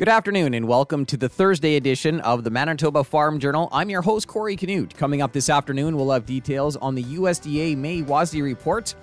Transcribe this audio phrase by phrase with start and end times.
[0.00, 3.68] Good afternoon and welcome to the Thursday edition of the Manitoba Farm Journal.
[3.70, 4.96] I'm your host, Corey Canute.
[4.96, 8.94] Coming up this afternoon, we'll have details on the USDA May WASDE report.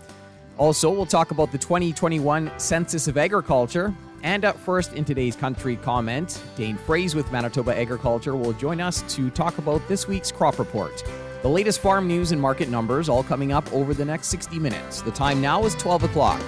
[0.58, 3.94] Also, we'll talk about the 2021 Census of Agriculture.
[4.24, 9.04] And up first in today's country comment, Dane Froese with Manitoba Agriculture will join us
[9.14, 11.04] to talk about this week's crop report.
[11.44, 15.04] The latest farm news and market numbers all coming up over the next 60 minutes.
[15.04, 16.42] The time now is 12 o'clock.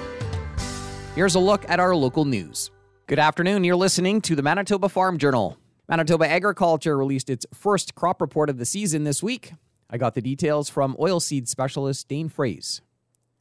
[1.13, 2.71] Here's a look at our local news.
[3.09, 3.63] Good afternoon.
[3.63, 5.57] You're listening to the Manitoba Farm Journal.
[5.87, 9.53] Manitoba Agriculture released its first crop report of the season this week.
[9.89, 12.81] I got the details from oilseed specialist Dane Froese.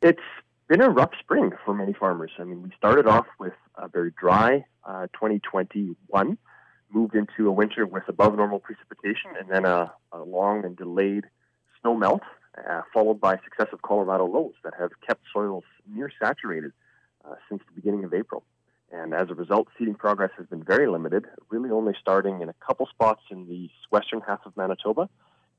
[0.01, 0.23] It's
[0.69, 2.31] been a rough spring for many farmers.
[2.39, 6.39] I mean, we started off with a very dry uh, 2021,
[6.91, 11.25] moved into a winter with above normal precipitation, and then a, a long and delayed
[11.83, 12.23] snow melt,
[12.57, 16.73] uh, followed by successive Colorado lows that have kept soils near saturated
[17.27, 18.45] uh, since the beginning of April.
[18.91, 22.55] And as a result, seeding progress has been very limited, really only starting in a
[22.67, 25.09] couple spots in the western half of Manitoba.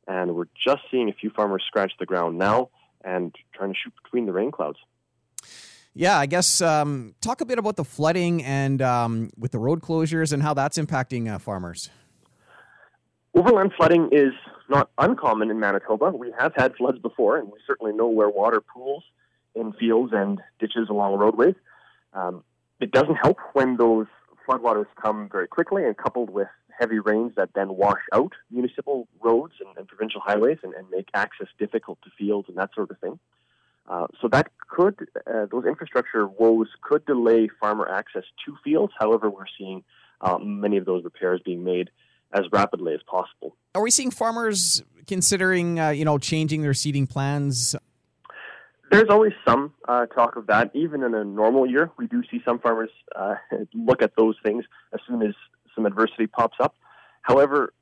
[0.08, 2.70] And we're just seeing a few farmers scratch the ground now
[3.04, 4.80] and trying to shoot between the rain clouds.
[5.94, 9.82] Yeah, I guess um, talk a bit about the flooding and um, with the road
[9.82, 11.90] closures and how that's impacting uh, farmers.
[13.36, 14.34] Overland flooding is
[14.70, 16.12] not uncommon in Manitoba.
[16.12, 19.04] We have had floods before, and we certainly know where water pools
[19.56, 21.56] in fields and ditches along roadways.
[22.14, 22.44] Um,
[22.80, 24.08] it doesn't help when those
[24.48, 26.48] floodwaters come very quickly and coupled with
[26.80, 31.10] heavy rains that then wash out municipal roads and, and provincial highways and, and, make
[31.14, 33.20] access difficult to fields and that sort of thing.
[33.88, 38.94] Uh, so that could, uh, those infrastructure woes could delay farmer access to fields.
[38.98, 39.84] However, we're seeing
[40.22, 41.90] uh, many of those repairs being made
[42.32, 43.56] as rapidly as possible.
[43.76, 47.76] Are we seeing farmers considering, uh, you know, changing their seeding plans
[48.90, 50.72] there's always some uh, talk of that.
[50.74, 53.36] Even in a normal year, we do see some farmers uh,
[53.74, 55.34] look at those things as soon as
[55.76, 56.76] some adversity pops up.
[57.22, 57.74] However,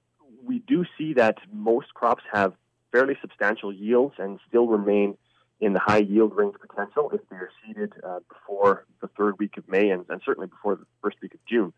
[0.45, 2.53] we do see that most crops have
[2.91, 5.17] fairly substantial yields and still remain
[5.59, 9.57] in the high yield range potential if they are seeded uh, before the third week
[9.57, 11.73] of May and, and, certainly before the first week of June.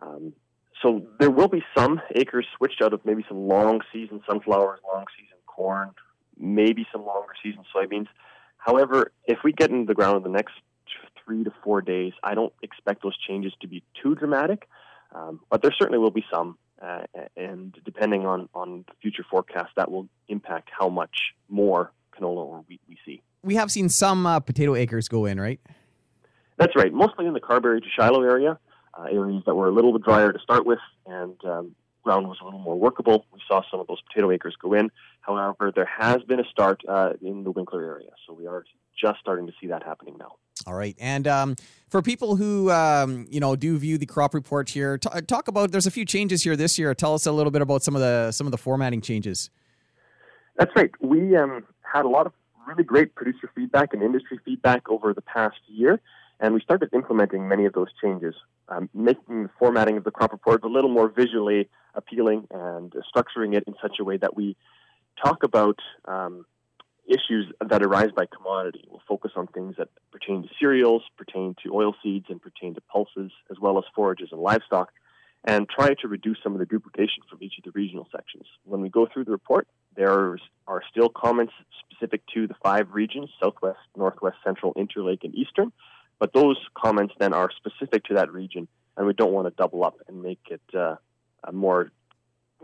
[0.00, 0.32] Um,
[0.82, 5.04] so there will be some acres switched out of maybe some long season sunflowers, long
[5.16, 5.90] season corn,
[6.38, 8.08] maybe some longer season soybeans
[8.64, 10.54] However, if we get into the ground in the next
[11.24, 14.68] three to four days, I don't expect those changes to be too dramatic,
[15.12, 16.56] um, but there certainly will be some.
[16.80, 17.02] Uh,
[17.36, 22.64] and depending on, on the future forecast, that will impact how much more canola or
[22.68, 23.22] wheat we see.
[23.44, 25.60] We have seen some uh, potato acres go in, right?
[26.56, 28.58] That's right, mostly in the Carberry to Shilo area,
[28.98, 32.38] uh, areas that were a little bit drier to start with, and um, ground was
[32.40, 33.26] a little more workable.
[33.32, 34.90] We saw some of those potato acres go in.
[35.20, 38.64] However, there has been a start uh, in the Winkler area, so we are
[39.00, 40.36] just starting to see that happening now.
[40.66, 41.56] All right, and um,
[41.88, 45.72] for people who um, you know do view the crop report here, t- talk about.
[45.72, 46.94] There's a few changes here this year.
[46.94, 49.50] Tell us a little bit about some of the some of the formatting changes.
[50.56, 50.90] That's right.
[51.00, 52.32] We um, had a lot of
[52.66, 56.00] really great producer feedback and industry feedback over the past year.
[56.42, 58.34] And we started implementing many of those changes,
[58.68, 63.54] um, making the formatting of the crop report a little more visually appealing and structuring
[63.54, 64.56] it in such a way that we
[65.24, 66.44] talk about um,
[67.06, 68.84] issues that arise by commodity.
[68.90, 72.80] We'll focus on things that pertain to cereals, pertain to oil seeds, and pertain to
[72.80, 74.90] pulses, as well as forages and livestock,
[75.44, 78.46] and try to reduce some of the duplication from each of the regional sections.
[78.64, 80.36] When we go through the report, there
[80.66, 81.52] are still comments
[81.86, 85.70] specific to the five regions Southwest, Northwest, Central, Interlake, and Eastern
[86.22, 89.82] but those comments then are specific to that region, and we don't want to double
[89.82, 90.94] up and make it uh,
[91.50, 91.90] more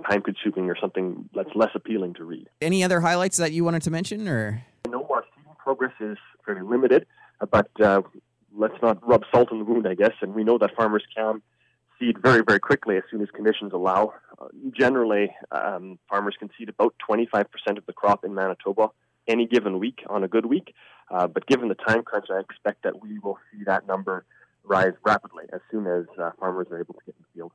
[0.09, 2.49] time consuming or something that's less appealing to read.
[2.63, 4.63] Any other highlights that you wanted to mention, or?
[4.87, 6.17] I know our seeding progress is
[6.47, 7.05] fairly limited,
[7.51, 8.03] but uh,
[8.57, 10.13] let's not rub salt in the wound, I guess.
[10.23, 11.43] And we know that farmers can
[11.99, 14.15] seed very, very quickly as soon as conditions allow.
[14.41, 17.45] Uh, generally, um, farmers can seed about 25%
[17.77, 18.91] of the crop in Manitoba
[19.29, 20.75] any given week on a good week.
[21.11, 24.25] Uh, but given the time crunch, I expect that we will see that number
[24.65, 27.53] rise rapidly as soon as uh, farmers are able to get in the field.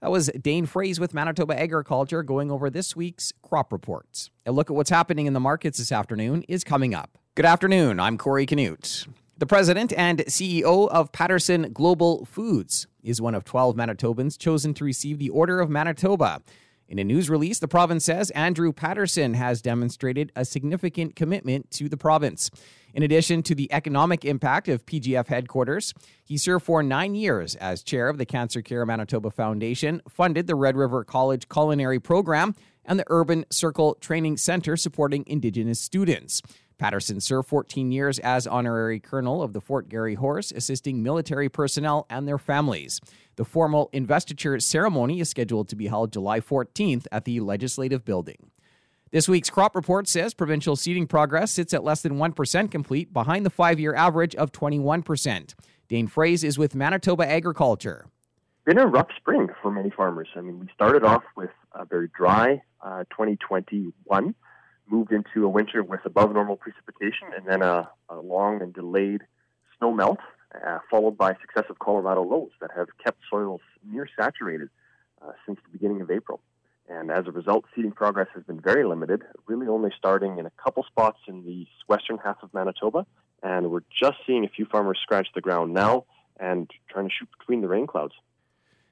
[0.00, 4.30] That was Dane Froese with Manitoba Agriculture going over this week's crop reports.
[4.46, 7.18] A look at what's happening in the markets this afternoon is coming up.
[7.34, 7.98] Good afternoon.
[7.98, 9.06] I'm Corey Canute.
[9.38, 14.84] The president and CEO of Patterson Global Foods is one of 12 Manitobans chosen to
[14.84, 16.42] receive the Order of Manitoba.
[16.88, 21.86] In a news release, the province says Andrew Patterson has demonstrated a significant commitment to
[21.86, 22.50] the province.
[22.94, 25.92] In addition to the economic impact of PGF headquarters,
[26.24, 30.54] he served for nine years as chair of the Cancer Care Manitoba Foundation, funded the
[30.54, 32.54] Red River College Culinary Program,
[32.86, 36.40] and the Urban Circle Training Center supporting Indigenous students.
[36.78, 42.06] Patterson served 14 years as honorary colonel of the Fort Garry Horse, assisting military personnel
[42.08, 43.00] and their families.
[43.36, 48.50] The formal investiture ceremony is scheduled to be held July 14th at the Legislative Building.
[49.10, 53.44] This week's crop report says provincial seeding progress sits at less than 1% complete, behind
[53.44, 55.54] the five year average of 21%.
[55.88, 58.06] Dane Froese is with Manitoba Agriculture.
[58.66, 60.28] Been a rough spring for many farmers.
[60.36, 64.34] I mean, we started off with a very dry uh, 2021
[64.90, 69.22] moved into a winter with above normal precipitation and then a, a long and delayed
[69.78, 70.18] snow melt,
[70.66, 74.68] uh, followed by successive Colorado lows that have kept soils near saturated
[75.22, 76.40] uh, since the beginning of April.
[76.88, 80.50] And as a result, seeding progress has been very limited, really only starting in a
[80.62, 83.06] couple spots in the western half of Manitoba.
[83.42, 86.06] And we're just seeing a few farmers scratch the ground now
[86.40, 88.14] and trying to shoot between the rain clouds.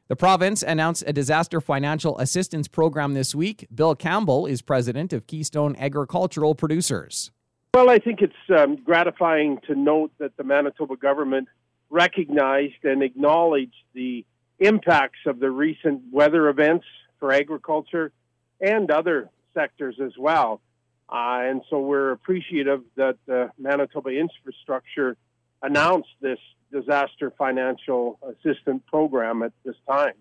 [0.08, 3.66] The province announced a disaster financial assistance program this week.
[3.74, 7.32] Bill Campbell is president of Keystone Agricultural Producers.
[7.74, 11.48] Well, I think it's um, gratifying to note that the Manitoba government
[11.90, 14.24] recognized and acknowledged the
[14.60, 16.86] impacts of the recent weather events
[17.18, 18.12] for agriculture
[18.60, 20.60] and other sectors as well.
[21.08, 25.16] Uh, and so we're appreciative that the Manitoba infrastructure
[25.62, 26.38] announced this
[26.72, 30.14] disaster financial assistance program at this time.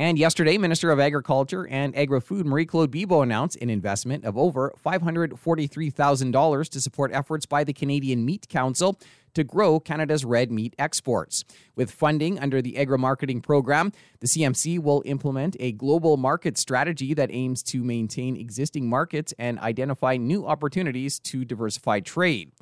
[0.00, 4.38] And yesterday, Minister of Agriculture and Agri Food Marie Claude Bibeau announced an investment of
[4.38, 8.96] over $543,000 to support efforts by the Canadian Meat Council
[9.34, 11.44] to grow Canada's red meat exports.
[11.74, 17.12] With funding under the Agri Marketing Program, the CMC will implement a global market strategy
[17.14, 22.52] that aims to maintain existing markets and identify new opportunities to diversify trade.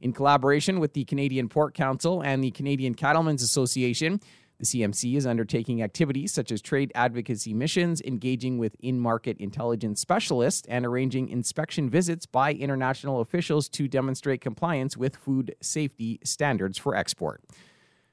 [0.00, 4.20] In collaboration with the Canadian Pork Council and the Canadian Cattlemen's Association,
[4.58, 10.00] the CMC is undertaking activities such as trade advocacy missions, engaging with in market intelligence
[10.00, 16.78] specialists, and arranging inspection visits by international officials to demonstrate compliance with food safety standards
[16.78, 17.42] for export.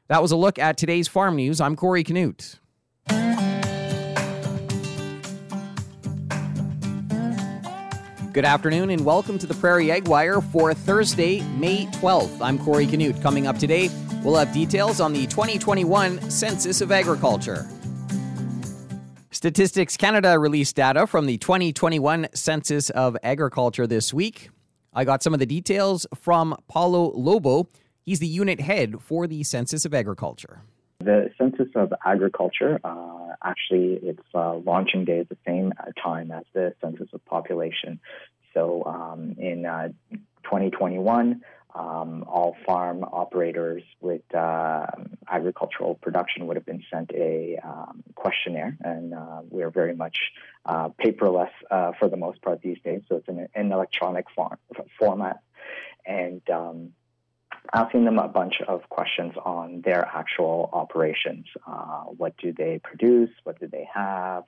[0.07, 1.61] That was a look at today's farm news.
[1.61, 2.59] I'm Corey Canute.
[8.35, 12.41] Good afternoon and welcome to the Prairie Ag Wire for Thursday, May 12th.
[12.41, 13.21] I'm Corey Canute.
[13.21, 13.89] Coming up today,
[14.25, 17.65] we'll have details on the 2021 Census of Agriculture.
[19.31, 24.49] Statistics Canada released data from the 2021 Census of Agriculture this week.
[24.93, 27.69] I got some of the details from Paulo Lobo.
[28.01, 30.59] He's the unit head for the Census of Agriculture.
[30.99, 35.71] The Census of Agriculture, uh, actually, its uh, launching day is the same
[36.01, 37.99] time as the Census of Population.
[38.53, 39.89] So um, in uh,
[40.43, 41.41] 2021,
[41.75, 44.85] um, all farm operators with uh,
[45.29, 50.17] agricultural production would have been sent a um, questionnaire, and uh, we're very much
[50.65, 53.01] uh, paperless uh, for the most part these days.
[53.09, 54.57] So it's in an electronic form,
[54.97, 55.41] format,
[56.05, 56.93] and um,
[57.73, 61.45] asking them a bunch of questions on their actual operations.
[61.67, 63.29] Uh, what do they produce?
[63.43, 64.43] What do they have?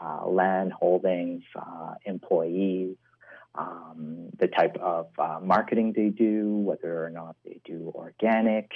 [0.00, 2.96] Uh, land holdings, uh, employees,
[3.56, 8.70] um, the type of uh, marketing they do, whether or not they do organic,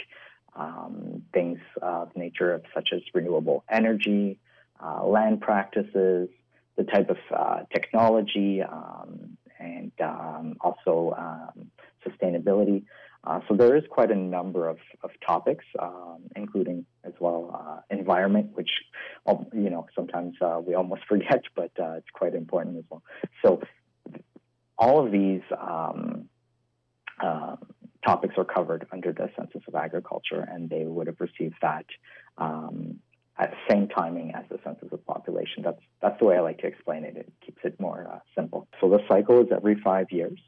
[0.56, 4.40] um, things of nature of such as renewable energy,
[4.84, 6.28] uh, land practices,
[6.76, 11.70] the type of uh, technology, um, and um, also um,
[12.06, 12.84] sustainability.
[13.24, 17.80] Uh, so there is quite a number of, of topics, um, including as well uh,
[17.96, 18.70] environment, which
[19.26, 23.02] um, you know sometimes uh, we almost forget, but uh, it's quite important as well.
[23.44, 23.62] So
[24.76, 26.28] all of these um,
[27.22, 27.56] uh,
[28.04, 31.86] topics are covered under the Census of Agriculture, and they would have received that
[32.38, 32.98] um,
[33.38, 35.62] at the same timing as the Census of Population.
[35.62, 37.16] That's that's the way I like to explain it.
[37.16, 38.66] It keeps it more uh, simple.
[38.80, 40.40] So the cycle is every five years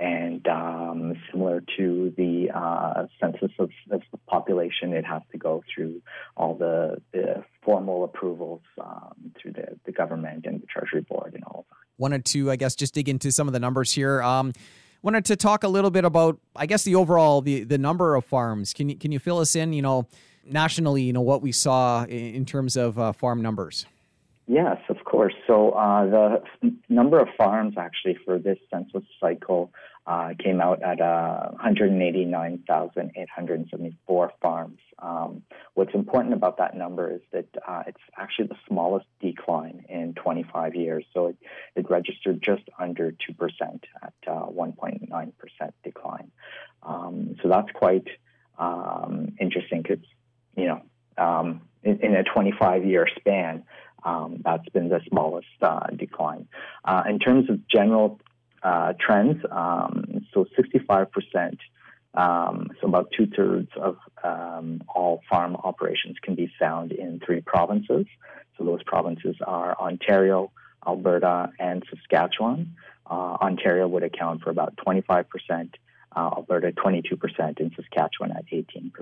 [0.00, 5.62] and um, similar to the uh, census of, of, the population, it has to go
[5.72, 6.00] through
[6.38, 11.44] all the, the formal approvals um, through the, the government and the Treasury Board and
[11.44, 11.76] all of that.
[11.98, 14.22] Wanted to, I guess, just dig into some of the numbers here.
[14.22, 14.54] Um,
[15.02, 18.24] wanted to talk a little bit about, I guess, the overall the the number of
[18.24, 18.72] farms.
[18.72, 19.74] Can you can you fill us in?
[19.74, 20.08] You know,
[20.46, 23.84] nationally, you know what we saw in, in terms of uh, farm numbers.
[24.46, 25.34] Yes, of course.
[25.46, 29.70] So uh, the number of farms actually for this census cycle
[30.06, 34.78] uh, came out at uh, 189,874 farms.
[34.98, 35.42] Um,
[35.74, 40.74] what's important about that number is that uh, it's actually the smallest decline in 25
[40.74, 41.04] years.
[41.12, 41.36] So it,
[41.76, 43.16] it registered just under 2%
[44.02, 46.30] at 1.9% uh, decline.
[46.82, 48.08] Um, so that's quite
[48.58, 50.04] um, interesting because,
[50.56, 50.82] you know,
[51.18, 53.64] um, in, in, a 25 year span,
[54.04, 56.46] um, that's been the smallest uh, decline.
[56.84, 58.20] Uh, in terms of general
[58.62, 61.58] uh, trends, um, so 65%,
[62.14, 67.40] um, so about two thirds of um, all farm operations can be found in three
[67.40, 68.06] provinces.
[68.58, 70.50] So those provinces are Ontario,
[70.86, 72.74] Alberta, and Saskatchewan.
[73.08, 78.92] Uh, Ontario would account for about 25%, uh, Alberta 22%, and Saskatchewan at 18%.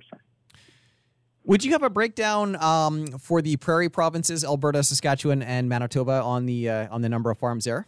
[1.44, 6.44] Would you have a breakdown um, for the prairie provinces, Alberta, Saskatchewan, and Manitoba, on
[6.44, 7.86] the uh, on the number of farms there?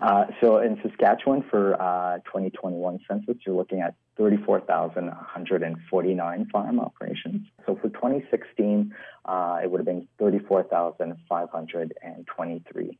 [0.00, 7.46] Uh, so in Saskatchewan for uh, 2021 census, you're looking at 34,149 farm operations.
[7.66, 8.92] So for 2016,
[9.24, 12.98] uh, it would have been 34,523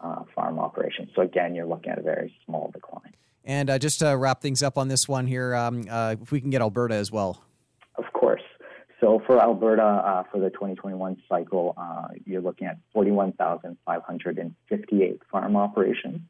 [0.00, 1.10] uh, farm operations.
[1.14, 3.12] So again, you're looking at a very small decline.
[3.44, 6.48] And uh, just to wrap things up on this one here, um, if we can
[6.50, 7.44] get Alberta as well.
[7.96, 8.40] Of course.
[9.04, 16.20] So for Alberta, uh, for the 2021 cycle, uh, you're looking at 41,558 farm operations.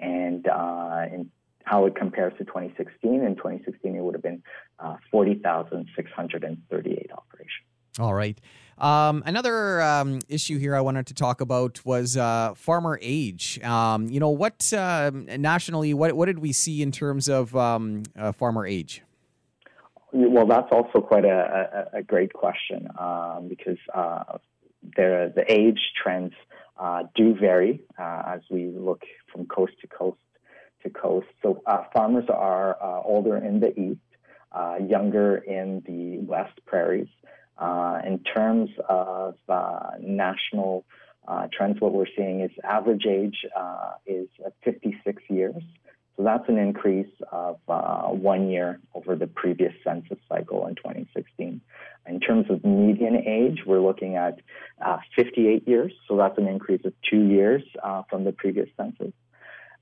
[0.00, 1.30] And uh, in
[1.64, 4.42] how it compares to 2016, in 2016, it would have been
[4.78, 7.66] uh, 40,638 operations.
[7.98, 8.38] All right.
[8.76, 13.62] Um, another um, issue here I wanted to talk about was uh, farmer age.
[13.62, 18.02] Um, you know, what um, nationally, what, what did we see in terms of um,
[18.18, 19.02] uh, farmer age?
[20.12, 24.38] Well, that's also quite a, a, a great question um, because uh,
[24.96, 26.32] the, the age trends
[26.78, 29.02] uh, do vary uh, as we look
[29.32, 30.18] from coast to coast
[30.84, 31.26] to coast.
[31.42, 34.00] So uh, farmers are uh, older in the east,
[34.52, 37.08] uh, younger in the west prairies.
[38.06, 39.34] in terms of
[40.00, 40.84] national
[41.52, 43.38] trends, what we're seeing is average age
[44.06, 44.28] is
[44.64, 45.62] 56 years.
[46.16, 51.60] So that's an increase of uh, one year over the previous census cycle in 2016.
[52.06, 54.40] In terms of median age, we're looking at
[54.84, 55.92] uh, 58 years.
[56.06, 59.12] So that's an increase of two years uh, from the previous census.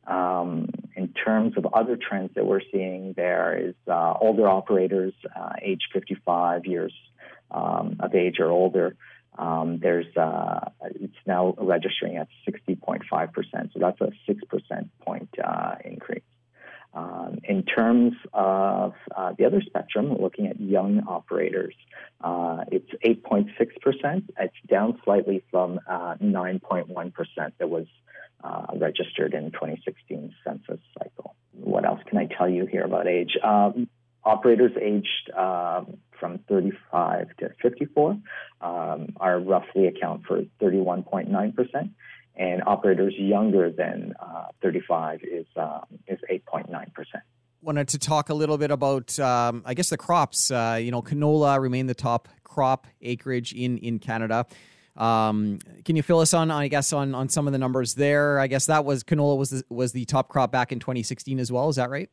[0.06, 5.52] Um, in terms of other trends that we're seeing, there is uh, older operators, uh,
[5.62, 6.92] age 55 years
[7.50, 8.96] um, of age or older.
[9.38, 15.30] Um, there's uh, it's now registering at 60.5 percent, so that's a six percent point
[15.42, 16.22] uh, increase.
[16.94, 21.74] Um, in terms of uh, the other spectrum, looking at young operators,
[22.20, 23.48] uh, it's 8.6
[23.80, 24.24] percent.
[24.38, 27.86] It's down slightly from 9.1 uh, percent that was
[28.42, 31.34] uh, registered in 2016 census cycle.
[31.52, 33.36] What else can I tell you here about age?
[33.42, 33.88] Um,
[34.24, 38.10] operators aged um, from 35 to 54
[38.60, 41.90] um, are roughly account for 31.9 percent,
[42.36, 47.24] and operators younger than uh, 35 is uh, is 8.9 percent.
[47.60, 50.50] Wanted to talk a little bit about, um, I guess, the crops.
[50.50, 54.46] Uh, you know, canola remain the top crop acreage in in Canada.
[54.96, 58.38] Um, can you fill us on, I guess, on on some of the numbers there?
[58.38, 61.50] I guess that was canola was the, was the top crop back in 2016 as
[61.50, 61.68] well.
[61.68, 62.10] Is that right?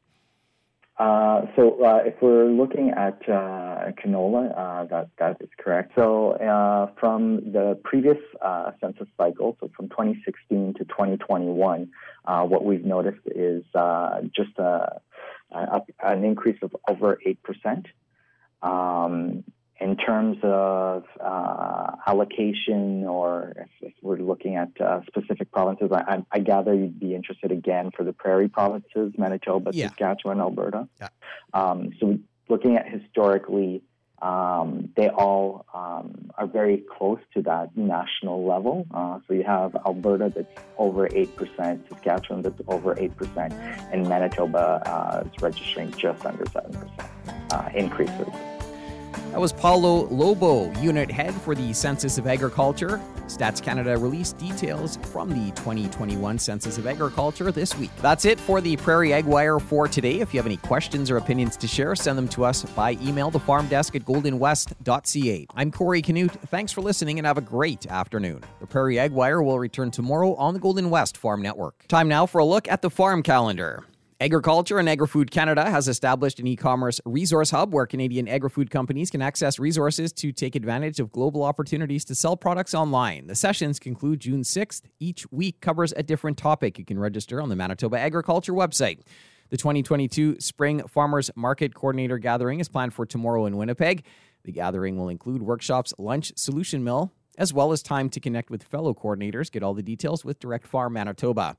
[0.99, 5.93] Uh, so uh, if we're looking at uh, canola, uh, that that is correct.
[5.95, 11.89] So uh, from the previous uh, census cycle, so from 2016 to 2021,
[12.25, 13.63] what we've noticed is
[14.35, 14.99] just a,
[15.51, 17.87] a, an increase of over eight percent.
[18.61, 19.45] Um,
[19.89, 26.23] in terms of uh, allocation, or if, if, we're looking at uh, specific provinces, I,
[26.31, 29.87] I, gather you'd be interested again for the prairie provinces, Manitoba, yeah.
[29.87, 30.87] Saskatchewan, Alberta.
[30.99, 31.09] Yeah.
[31.53, 32.19] Um, so,
[32.49, 33.81] looking at historically,
[34.21, 38.85] um, they all um, are very close to that national level.
[38.93, 43.37] Uh, so you have Alberta that's over 8%, Saskatchewan that's over 8%,
[43.91, 46.89] and Manitoba uh, is registering just under 7%
[47.51, 48.58] uh, increases.
[49.31, 52.99] That was Paulo Lobo, unit head for the Census of Agriculture.
[53.27, 57.91] Stats Canada released details from the 2021 Census of Agriculture this week.
[58.01, 60.19] That's it for the Prairie Ag Wire for today.
[60.19, 63.31] If you have any questions or opinions to share, send them to us by email,
[63.31, 65.47] thefarmdesk at goldenwest.ca.
[65.55, 66.31] I'm Corey Canute.
[66.47, 68.43] Thanks for listening and have a great afternoon.
[68.59, 71.87] The Prairie Ag Wire will return tomorrow on the Golden West Farm Network.
[71.87, 73.83] Time now for a look at the farm calendar.
[74.21, 79.21] Agriculture and Agri-Food Canada has established an e-commerce resource hub where Canadian agri-food companies can
[79.21, 83.27] access resources to take advantage of global opportunities to sell products online.
[83.27, 84.81] The sessions conclude June 6th.
[84.99, 86.77] Each week covers a different topic.
[86.77, 89.03] You can register on the Manitoba Agriculture website.
[89.51, 94.03] The 2022 Spring Farmers Market Coordinator Gathering is planned for tomorrow in Winnipeg.
[94.43, 98.63] The gathering will include workshops, lunch, solution mill, as well as time to connect with
[98.63, 99.49] fellow coordinators.
[99.49, 101.55] Get all the details with Direct Farm Manitoba.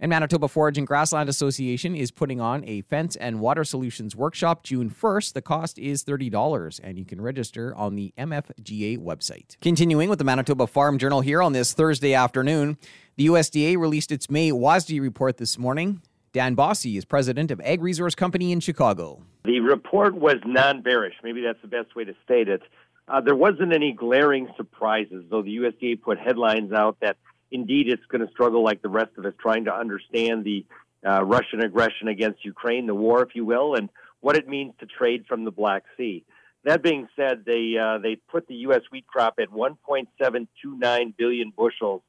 [0.00, 4.62] And Manitoba Forage and Grassland Association is putting on a fence and water solutions workshop
[4.62, 5.32] June 1st.
[5.32, 9.60] The cost is $30 and you can register on the MFGA website.
[9.60, 12.78] Continuing with the Manitoba Farm Journal here on this Thursday afternoon,
[13.16, 16.00] the USDA released its May WASDE report this morning.
[16.32, 19.20] Dan Basse is president of Ag Resource Company in Chicago.
[19.44, 21.14] The report was non bearish.
[21.24, 22.62] Maybe that's the best way to state it.
[23.08, 27.16] Uh, there wasn't any glaring surprises, though the USDA put headlines out that
[27.50, 30.64] indeed it's going to struggle like the rest of us trying to understand the
[31.06, 33.88] uh, Russian aggression against Ukraine, the war, if you will, and
[34.20, 36.24] what it means to trade from the Black Sea.
[36.64, 38.82] That being said, they uh, they put the U.S.
[38.90, 42.02] wheat crop at 1.729 billion bushels.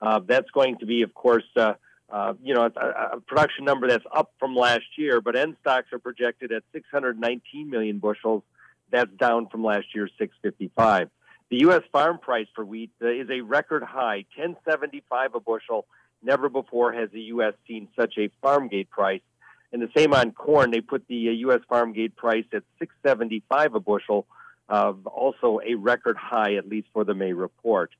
[0.00, 1.74] Uh, that's going to be, of course, uh,
[2.10, 5.20] uh, you know, a, a, production number that's up from last year.
[5.20, 8.42] But end stocks are projected at 619 million bushels.
[8.90, 11.10] That's down from last year's 655.
[11.48, 11.82] The U.S.
[11.92, 15.86] farm price for wheat uh, is a record high, 1075 a bushel.
[16.22, 17.54] Never before has the U.S.
[17.68, 19.20] seen such a farm gate price.
[19.72, 20.70] And the same on corn.
[20.70, 21.60] They put the uh, U.S.
[21.68, 24.26] farm gate price at 675 a bushel,
[24.68, 27.90] uh, also a record high, at least for the May report.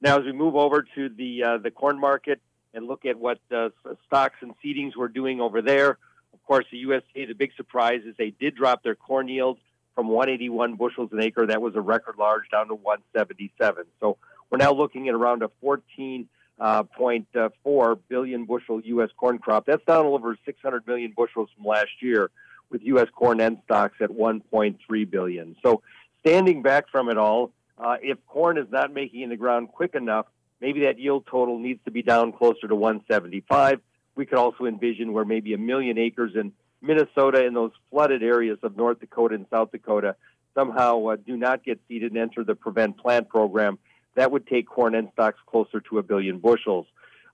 [0.00, 2.40] Now, as we move over to the uh, the corn market
[2.74, 3.68] and look at what uh,
[4.06, 5.98] stocks and seedings were doing over there,
[6.34, 9.60] of course, the USDA, the big surprise is they did drop their corn yields
[9.96, 11.46] from 181 bushels an acre.
[11.46, 13.84] That was a record large down to 177.
[13.98, 14.18] So
[14.50, 16.26] we're now looking at around a 14.4
[16.60, 19.08] uh, billion bushel U.S.
[19.16, 19.66] corn crop.
[19.66, 22.30] That's down over 600 million bushels from last year,
[22.70, 23.08] with U.S.
[23.14, 25.56] corn end stocks at 1.3 billion.
[25.64, 25.82] So
[26.20, 29.94] standing back from it all, uh, if corn is not making in the ground quick
[29.94, 30.26] enough,
[30.60, 33.80] maybe that yield total needs to be down closer to 175.
[34.14, 36.52] We could also envision where maybe a million acres in
[36.86, 40.16] Minnesota and those flooded areas of North Dakota and South Dakota
[40.54, 43.78] somehow uh, do not get seeded and enter the Prevent Plant program,
[44.14, 46.86] that would take corn end stocks closer to a billion bushels.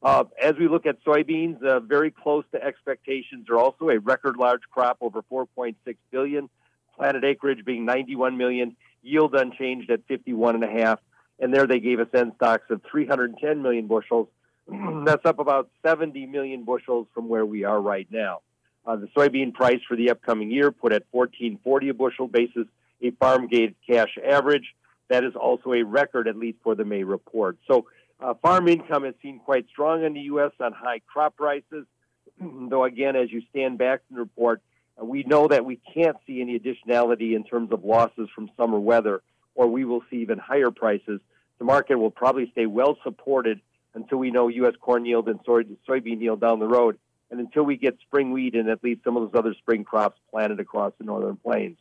[0.03, 4.37] Uh, as we look at soybeans, uh, very close to expectations are also a record
[4.37, 5.77] large crop over 4.6
[6.11, 6.51] billion,
[6.97, 10.99] planted acreage being 91 million, yield unchanged at 51 and a half,
[11.39, 14.29] and there they gave us end stocks of 310 million bushels.
[15.05, 18.41] That's up about 70 million bushels from where we are right now.
[18.85, 22.67] Uh, the soybean price for the upcoming year put at 14.40 a bushel basis,
[23.01, 24.75] a farm gate cash average.
[25.09, 27.59] That is also a record, at least for the May report.
[27.69, 27.87] So,
[28.21, 30.53] uh, farm income has seen quite strong in the U.S.
[30.61, 31.87] on high crop prices.
[32.41, 34.63] Though, again, as you stand back from the report,
[35.01, 38.79] uh, we know that we can't see any additionality in terms of losses from summer
[38.79, 39.23] weather,
[39.55, 41.21] or we will see even higher prices.
[41.59, 43.61] The market will probably stay well supported
[43.95, 44.75] until we know U.S.
[44.81, 46.99] corn yield and soy- soybean yield down the road
[47.33, 50.21] and until we get spring wheat and at least some of those other spring crops
[50.31, 51.79] planted across the northern plains.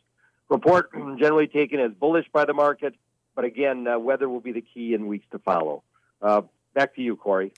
[0.48, 2.94] Report generally taken as bullish by the market,
[3.36, 5.82] but again, uh, weather will be the key in weeks to follow.
[6.22, 6.42] Uh,
[6.74, 7.52] back to you, Corey.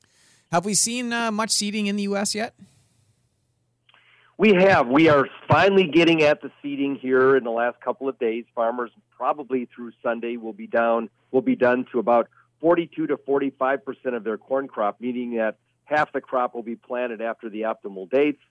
[0.50, 2.34] Have we seen uh, much seeding in the U.S.
[2.34, 2.54] yet?
[4.36, 4.88] We have.
[4.88, 8.44] We are finally getting at the seeding here in the last couple of days.
[8.56, 12.28] Farmers probably through Sunday will be down will be done to about
[12.60, 16.76] 42 to 45 percent of their corn crop, meaning that half the crop will be
[16.76, 18.42] planted after the optimal dates.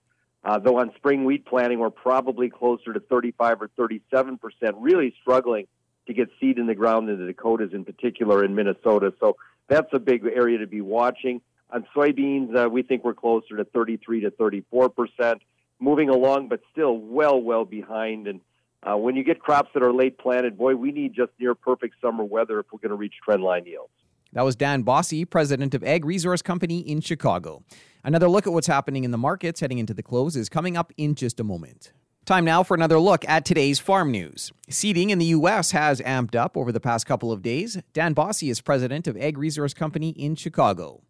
[0.44, 5.14] Uh, though on spring wheat planting, we're probably closer to 35 or 37 percent, really
[5.20, 5.66] struggling
[6.06, 9.14] to get seed in the ground in the Dakotas, in particular in Minnesota.
[9.20, 9.36] So
[9.68, 11.40] that's a big area to be watching.
[11.70, 15.42] On soybeans, uh, we think we're closer to 33 to 34 percent,
[15.80, 18.26] moving along, but still well, well behind.
[18.26, 18.40] And
[18.82, 21.94] uh, when you get crops that are late planted, boy, we need just near perfect
[22.02, 23.90] summer weather if we're going to reach trendline yields.
[24.34, 27.62] That was Dan Basse, president of Ag Resource Company in Chicago.
[28.02, 30.92] Another look at what's happening in the markets heading into the close is coming up
[30.96, 31.92] in just a moment.
[32.24, 34.50] Time now for another look at today's farm news.
[34.68, 35.70] Seeding in the U.S.
[35.70, 37.78] has amped up over the past couple of days.
[37.92, 41.02] Dan Basse is president of Ag Resource Company in Chicago.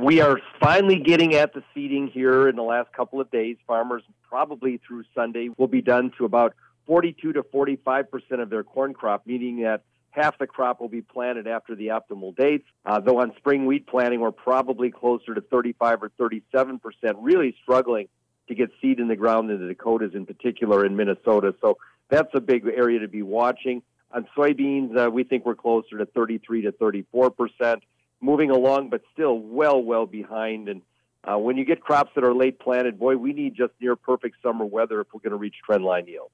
[0.00, 3.58] We are finally getting at the seeding here in the last couple of days.
[3.68, 6.54] Farmers probably through Sunday will be done to about
[6.88, 9.82] 42 to 45 percent of their corn crop, meaning that
[10.16, 12.66] half the crop will be planted after the optimal dates.
[12.84, 17.54] Uh, though on spring wheat planting, we're probably closer to 35 or 37 percent, really
[17.62, 18.08] struggling
[18.48, 21.54] to get seed in the ground in the Dakotas, in particular in Minnesota.
[21.60, 23.82] So that's a big area to be watching.
[24.12, 27.82] On soybeans, uh, we think we're closer to 33 to 34 percent,
[28.20, 30.68] moving along, but still well, well behind.
[30.68, 30.82] And
[31.24, 34.36] uh, when you get crops that are late planted, boy, we need just near perfect
[34.42, 36.32] summer weather if we're going to reach trendline yields.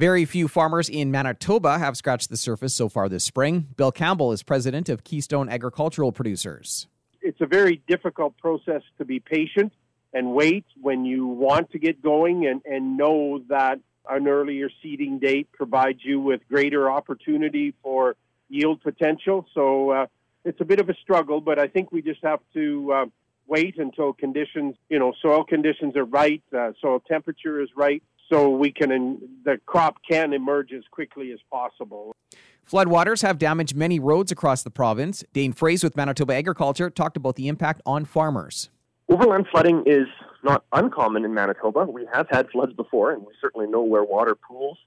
[0.00, 3.66] Very few farmers in Manitoba have scratched the surface so far this spring.
[3.76, 6.86] Bill Campbell is president of Keystone Agricultural Producers.
[7.20, 9.74] It's a very difficult process to be patient
[10.14, 15.18] and wait when you want to get going and, and know that an earlier seeding
[15.18, 18.16] date provides you with greater opportunity for
[18.48, 19.44] yield potential.
[19.52, 20.06] So uh,
[20.46, 23.06] it's a bit of a struggle, but I think we just have to uh,
[23.46, 28.48] wait until conditions, you know, soil conditions are right, uh, soil temperature is right, so
[28.48, 32.14] we can the crop can emerge as quickly as possible.
[32.70, 35.24] Floodwaters have damaged many roads across the province.
[35.32, 38.70] Dane Froese with Manitoba Agriculture talked about the impact on farmers.
[39.08, 40.06] Overland flooding is
[40.44, 41.84] not uncommon in Manitoba.
[41.84, 44.78] We have had floods before, and we certainly know where water pools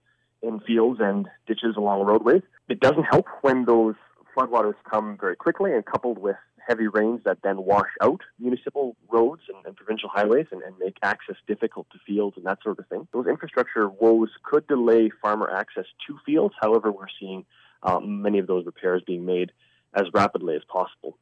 [0.42, 2.42] in fields and ditches along roadways.
[2.70, 3.96] It doesn't help when those
[4.36, 9.44] floodwaters come very quickly and coupled with heavy rains that then wash out municipal roads
[9.54, 12.88] and, and provincial highways and, and, make access difficult to fields and that sort of
[12.88, 13.08] thing.
[13.14, 16.56] Those infrastructure woes could delay farmer access to fields.
[16.60, 17.46] However, we're seeing
[17.84, 19.52] um, many of those repairs being made
[19.94, 21.18] as rapidly as possible.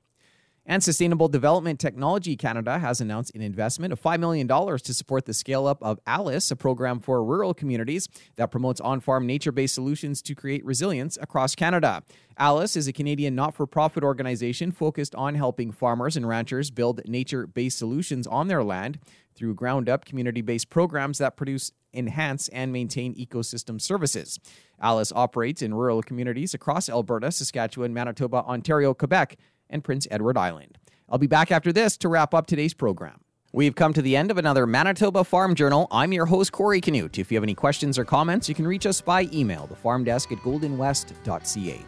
[0.64, 5.34] And Sustainable Development Technology Canada has announced an investment of $5 million to support the
[5.34, 9.74] scale up of ALUS, a program for rural communities that promotes on farm nature based
[9.74, 12.04] solutions to create resilience across Canada.
[12.40, 17.02] ALUS is a Canadian not for profit organization focused on helping farmers and ranchers build
[17.08, 19.00] nature based solutions on their land
[19.34, 24.40] through ground up community based programs that produce, enhance, and maintain ecosystem services.
[24.82, 29.38] ALUS operates in rural communities across Alberta, Saskatchewan, Manitoba, Ontario, Quebec,
[29.72, 30.78] and Prince Edward Island.
[31.10, 33.22] I'll be back after this to wrap up today's program.
[33.54, 35.88] We've come to the end of another Manitoba Farm Journal.
[35.92, 37.20] I'm your host, Corey Canute.
[37.20, 40.38] If you have any questions or comments, you can reach us by email, thefarmdesk at
[40.38, 41.86] goldenwest.ca.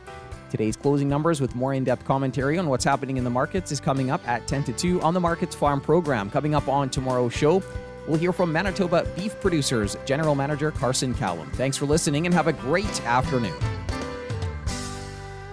[0.50, 3.80] Today's closing numbers with more in depth commentary on what's happening in the markets is
[3.80, 6.30] coming up at 10 to 2 on the Markets Farm program.
[6.30, 7.64] Coming up on tomorrow's show,
[8.08, 11.50] we'll hear from Manitoba Beef Producers General Manager Carson Callum.
[11.52, 13.56] Thanks for listening and have a great afternoon.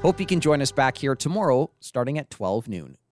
[0.02, 2.96] Hope you can join us back here tomorrow starting at 12 noon.